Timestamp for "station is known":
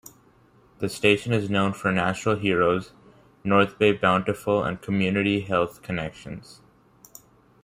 0.89-1.73